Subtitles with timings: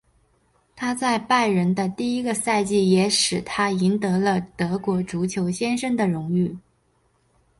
[0.75, 6.57] 他在拜仁的第一个赛季也使他赢得了德国足球先生的荣誉。